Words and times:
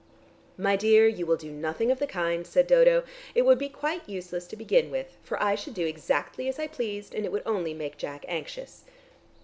"My 0.57 0.75
dear, 0.75 1.07
you 1.07 1.27
will 1.27 1.35
do 1.35 1.51
nothing 1.51 1.91
of 1.91 1.99
the 1.99 2.07
kind," 2.07 2.47
said 2.47 2.65
Dodo. 2.65 3.03
"It 3.35 3.43
would 3.43 3.59
be 3.59 3.69
quite 3.69 4.09
useless 4.09 4.47
to 4.47 4.55
begin 4.55 4.89
with, 4.89 5.15
for 5.21 5.39
I 5.39 5.53
should 5.53 5.75
do 5.75 5.85
exactly 5.85 6.49
as 6.49 6.57
I 6.57 6.65
pleased, 6.65 7.13
and 7.13 7.23
it 7.23 7.31
would 7.31 7.43
only 7.45 7.75
make 7.75 7.97
Jack 7.97 8.25
anxious." 8.27 8.83